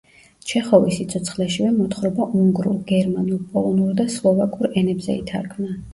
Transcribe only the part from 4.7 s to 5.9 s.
ენებზე ითარგმნა.